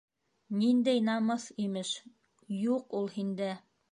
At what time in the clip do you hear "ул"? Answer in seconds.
3.01-3.13